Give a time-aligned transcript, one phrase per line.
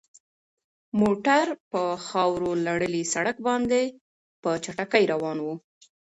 [1.01, 3.81] موټر په خاورو لړلي سړک باندې
[4.41, 5.47] په چټکۍ روان و.